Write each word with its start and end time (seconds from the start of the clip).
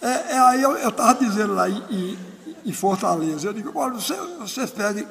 É, 0.00 0.32
é 0.32 0.38
aí 0.38 0.62
eu 0.62 0.88
estava 0.88 1.18
dizendo 1.18 1.54
lá 1.54 1.68
em, 1.68 1.82
em, 1.90 2.18
em, 2.66 2.72
Fortaleza, 2.72 3.48
eu 3.48 3.52
digo, 3.52 3.70
olha, 3.78 3.94
você, 3.94 4.14
vocês 4.38 4.70
pedem. 4.70 5.06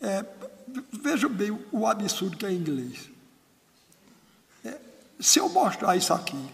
É, 0.00 0.24
veja 0.92 1.28
bem 1.28 1.50
o, 1.50 1.64
o, 1.72 1.86
absurdo 1.86 2.36
que 2.36 2.46
é 2.46 2.52
inglês. 2.52 3.10
É, 4.64 4.78
se 5.18 5.38
eu 5.38 5.48
mostrar 5.48 5.96
isso 5.96 6.12
aqui 6.12 6.48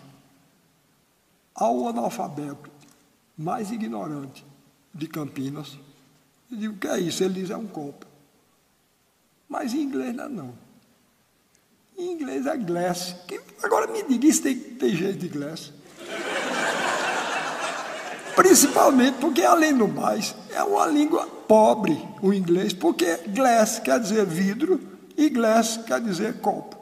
ao 1.54 1.88
analfabeto 1.88 2.70
mais 3.36 3.70
ignorante 3.70 4.44
de 4.94 5.06
Campinas, 5.06 5.78
eu 6.50 6.56
digo, 6.56 6.74
o 6.74 6.78
que 6.78 6.88
é 6.88 6.98
isso? 6.98 7.22
Ele 7.22 7.34
diz, 7.34 7.50
é 7.50 7.56
um 7.56 7.66
copo. 7.66 8.06
Mas 9.48 9.74
em 9.74 9.82
inglês 9.82 10.14
não 10.14 10.24
é 10.24 10.28
não. 10.28 10.54
Em 11.96 12.12
inglês 12.12 12.46
é 12.46 12.56
glass. 12.56 13.14
Agora 13.62 13.86
me 13.86 14.02
diga, 14.02 14.26
isso 14.26 14.42
tem, 14.42 14.58
tem 14.58 14.94
jeito 14.94 15.18
de 15.18 15.28
glass? 15.28 15.72
Principalmente 18.38 19.16
porque, 19.20 19.42
além 19.42 19.76
do 19.76 19.88
mais, 19.88 20.32
é 20.54 20.62
uma 20.62 20.86
língua 20.86 21.26
pobre 21.48 22.00
o 22.22 22.32
inglês, 22.32 22.72
porque 22.72 23.18
glass 23.26 23.80
quer 23.80 23.98
dizer 23.98 24.24
vidro 24.24 24.80
e 25.16 25.28
glass 25.28 25.80
quer 25.84 26.00
dizer 26.00 26.34
copo. 26.34 26.78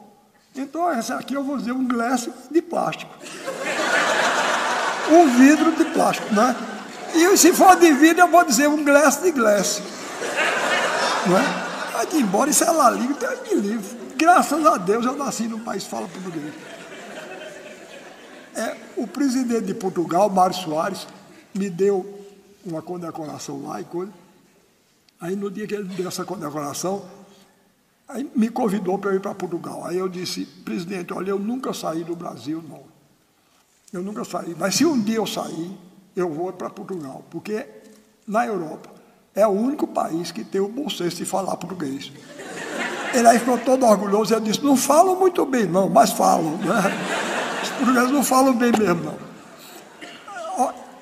Então, 0.55 0.87
essa 0.91 1.15
aqui 1.15 1.33
eu 1.33 1.43
vou 1.43 1.57
dizer 1.57 1.71
um 1.71 1.87
glass 1.87 2.29
de 2.51 2.61
plástico. 2.61 3.11
Um 5.09 5.35
vidro 5.35 5.71
de 5.71 5.85
plástico, 5.85 6.31
né? 6.31 6.55
E 7.15 7.35
se 7.35 7.51
for 7.51 7.75
de 7.75 7.91
vidro, 7.91 8.21
eu 8.21 8.27
vou 8.27 8.45
dizer 8.45 8.69
um 8.69 8.85
glass 8.85 9.19
de 9.23 9.31
glass. 9.31 9.81
Não 11.25 11.39
é? 11.39 11.43
Vai 11.91 12.21
embora, 12.21 12.51
isso 12.51 12.63
é 12.65 12.69
lá 12.69 12.91
língua, 12.91 13.17
Deus 13.19 13.39
me 13.41 13.55
livre. 13.55 13.97
Graças 14.15 14.63
a 14.63 14.77
Deus 14.77 15.03
eu 15.03 15.15
nasci 15.15 15.47
num 15.47 15.61
país 15.61 15.85
que 15.85 15.89
fala 15.89 16.07
português. 16.07 16.53
É, 18.55 18.75
o 18.95 19.07
presidente 19.07 19.65
de 19.65 19.73
Portugal, 19.73 20.29
Mário 20.29 20.55
Soares, 20.55 21.07
me 21.53 21.69
deu 21.69 22.05
uma 22.65 22.81
condecoração 22.81 23.65
lá 23.67 23.81
e 23.81 23.83
coisa. 23.85 24.11
Aí 25.19 25.35
no 25.35 25.49
dia 25.49 25.65
que 25.65 25.73
ele 25.73 25.85
me 25.85 25.95
deu 25.95 26.07
essa 26.07 26.23
condecoração, 26.23 27.03
aí 28.07 28.29
me 28.35 28.49
convidou 28.49 28.97
para 28.97 29.15
ir 29.15 29.19
para 29.19 29.33
Portugal. 29.33 29.85
Aí 29.85 29.97
eu 29.97 30.07
disse, 30.07 30.45
presidente, 30.45 31.13
olha, 31.13 31.31
eu 31.31 31.39
nunca 31.39 31.73
saí 31.73 32.03
do 32.03 32.15
Brasil, 32.15 32.63
não. 32.67 32.83
Eu 33.91 34.03
nunca 34.03 34.23
saí. 34.23 34.55
Mas 34.57 34.75
se 34.75 34.85
um 34.85 35.01
dia 35.01 35.15
eu 35.15 35.25
sair, 35.25 35.75
eu 36.15 36.29
vou 36.29 36.51
para 36.53 36.69
Portugal, 36.69 37.23
porque 37.29 37.65
na 38.27 38.45
Europa 38.45 38.89
é 39.33 39.45
o 39.47 39.51
único 39.51 39.87
país 39.87 40.31
que 40.31 40.43
tem 40.43 40.59
o 40.59 40.67
bom 40.67 40.89
senso 40.89 41.17
de 41.17 41.25
falar 41.25 41.55
português. 41.57 42.11
Ele 43.13 43.27
aí 43.27 43.39
ficou 43.39 43.57
todo 43.57 43.85
orgulhoso 43.85 44.35
e 44.35 44.41
disse, 44.41 44.63
não 44.63 44.75
falam 44.75 45.15
muito 45.17 45.45
bem 45.45 45.65
não, 45.65 45.89
mas 45.89 46.11
falam. 46.11 46.57
Né? 46.57 46.73
Os 47.63 47.69
portugueses 47.69 48.11
não 48.11 48.23
falam 48.23 48.53
bem 48.53 48.71
mesmo 48.71 49.03
não. 49.03 49.26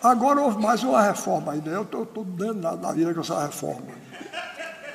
Agora 0.06 0.40
houve 0.40 0.62
mais 0.62 0.84
uma 0.84 1.02
reforma 1.02 1.54
ainda. 1.54 1.72
Eu 1.72 1.82
estou 1.82 2.06
dando 2.24 2.62
na, 2.62 2.76
na 2.76 2.92
vida 2.92 3.12
com 3.12 3.22
essa 3.22 3.44
reforma. 3.44 3.88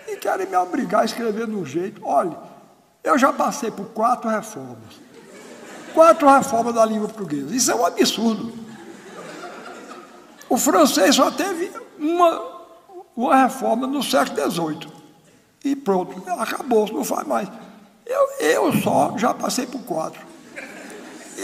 E 0.06 0.16
querem 0.16 0.46
me 0.46 0.56
obrigar 0.56 1.02
a 1.02 1.04
escrever 1.04 1.48
de 1.48 1.54
um 1.56 1.66
jeito. 1.66 2.00
Olha, 2.04 2.36
eu 3.02 3.18
já 3.18 3.32
passei 3.32 3.72
por 3.72 3.86
quatro 3.86 4.30
reformas. 4.30 5.00
Quatro 5.92 6.28
reformas 6.28 6.76
da 6.76 6.86
língua 6.86 7.08
portuguesa. 7.08 7.52
Isso 7.52 7.72
é 7.72 7.74
um 7.74 7.84
absurdo. 7.84 8.54
O 10.48 10.56
francês 10.56 11.16
só 11.16 11.28
teve 11.32 11.72
uma, 11.98 12.42
uma 13.16 13.34
reforma 13.34 13.88
no 13.88 14.04
século 14.04 14.48
XVIII. 14.48 14.92
E 15.64 15.74
pronto, 15.74 16.22
acabou, 16.38 16.86
não 16.92 17.02
faz 17.02 17.26
mais. 17.26 17.48
Eu, 18.06 18.28
eu 18.38 18.72
só 18.80 19.18
já 19.18 19.34
passei 19.34 19.66
por 19.66 19.82
quatro. 19.82 20.29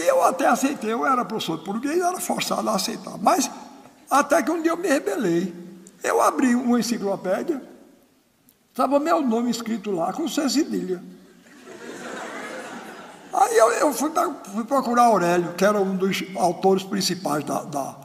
Eu 0.07 0.23
até 0.23 0.47
aceitei, 0.47 0.93
eu 0.93 1.05
era 1.05 1.25
professor 1.25 1.57
de 1.57 1.65
português, 1.65 1.99
era 1.99 2.19
forçado 2.19 2.67
a 2.69 2.75
aceitar. 2.75 3.17
Mas 3.17 3.51
até 4.09 4.41
que 4.41 4.49
um 4.49 4.61
dia 4.61 4.71
eu 4.71 4.77
me 4.77 4.87
rebelei. 4.87 5.53
Eu 6.03 6.21
abri 6.21 6.55
uma 6.55 6.79
enciclopédia, 6.79 7.61
estava 8.69 8.99
meu 8.99 9.21
nome 9.21 9.49
escrito 9.51 9.91
lá 9.91 10.13
com 10.13 10.27
C 10.27 10.47
cedilha. 10.49 11.03
Aí 13.33 13.57
eu, 13.57 13.71
eu 13.73 13.93
fui, 13.93 14.11
fui, 14.53 14.63
procurar 14.63 15.03
Aurélio, 15.03 15.53
que 15.53 15.65
era 15.65 15.79
um 15.79 15.95
dos 15.95 16.23
autores 16.35 16.83
principais 16.83 17.43
da, 17.43 17.63
da, 17.63 17.95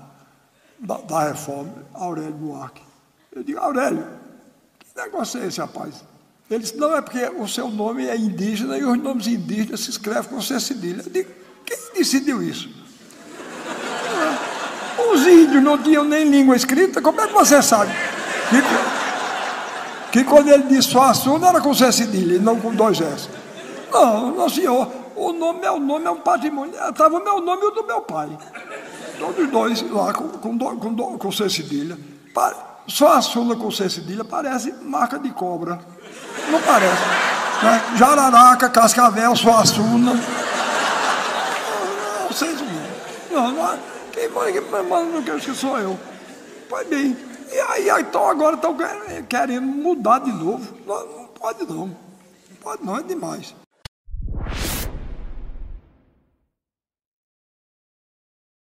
da, 0.79 0.97
da 0.99 1.29
reforma, 1.29 1.73
Aurélio 1.95 2.33
Buarque. 2.33 2.83
Eu 3.31 3.43
digo, 3.43 3.61
Aurélio, 3.61 4.07
que 4.81 5.01
negócio 5.01 5.41
é 5.41 5.47
esse, 5.47 5.61
rapaz? 5.61 6.05
Ele 6.51 6.63
disse, 6.63 6.77
não, 6.77 6.95
é 6.95 7.01
porque 7.01 7.25
o 7.31 7.49
seu 7.49 7.71
nome 7.71 8.07
é 8.07 8.17
indígena 8.17 8.77
e 8.77 8.85
os 8.85 8.99
nomes 8.99 9.27
indígenas 9.27 9.81
se 9.81 9.91
escrevem 9.91 10.25
com 10.25 10.43
C 10.43 10.59
cedilha. 10.61 11.03
Eu 11.07 11.11
digo, 11.11 11.31
decidiu 12.03 12.43
isso? 12.43 12.69
Os 15.13 15.27
índios 15.27 15.63
não 15.63 15.79
tinham 15.79 16.05
nem 16.05 16.25
língua 16.29 16.57
escrita, 16.57 17.01
como 17.01 17.21
é 17.21 17.27
que 17.27 17.33
você 17.33 17.63
sabe? 17.63 17.93
Que, 18.51 20.19
que 20.19 20.25
quando 20.25 20.49
ele 20.49 20.65
disse 20.65 20.89
Suaçu 20.89 21.39
não 21.39 21.49
era 21.49 21.61
com 21.61 21.73
C 21.73 21.91
cedilha, 21.93 22.39
não 22.39 22.59
com 22.61 22.75
dois 22.75 23.01
S. 23.01 23.29
Não, 23.91 24.31
não 24.33 24.49
senhor, 24.49 24.91
o 25.15 25.33
nome, 25.33 25.61
meu 25.61 25.79
nome 25.79 26.07
é 26.07 26.11
um 26.11 26.21
patrimônio. 26.21 26.75
Estava 26.89 27.17
o 27.17 27.25
meu 27.25 27.41
nome 27.41 27.63
e 27.63 27.67
o 27.67 27.71
do 27.71 27.85
meu 27.85 28.01
pai. 28.01 28.37
Todos 29.19 29.51
dois 29.51 29.83
lá 29.91 30.13
com, 30.13 30.29
com, 30.29 30.59
com, 30.59 31.19
com 31.19 31.33
C 31.33 31.49
cedilha. 31.49 31.97
Só 32.87 33.19
a 33.19 33.23
com 33.57 33.71
C 33.71 33.89
cedilha 33.89 34.25
parece 34.25 34.73
marca 34.83 35.19
de 35.19 35.31
cobra. 35.31 35.79
Não 36.51 36.61
parece. 36.63 37.03
Né? 37.63 37.83
Jararaca, 37.97 38.69
Cascavel, 38.69 39.37
Suassuna. 39.37 40.19
Vocês 42.33 42.59
não, 43.31 43.79
quem 44.11 44.27
manda 44.31 45.05
no 45.05 45.23
queijo 45.23 45.53
que 45.53 45.55
sou 45.55 45.79
eu. 45.79 46.01
Pois 46.67 46.89
bem, 46.89 47.15
e 47.53 47.61
aí 47.61 48.01
então 48.01 48.27
agora 48.27 48.57
estão 48.57 48.75
querendo 49.29 49.67
mudar 49.67 50.21
de 50.21 50.33
novo. 50.33 50.75
Não, 50.87 51.07
não 51.07 51.27
pode 51.27 51.67
não. 51.67 51.87
Não 51.89 52.57
pode 52.63 52.85
não, 52.87 52.97
é 52.97 53.03
demais. 53.03 53.55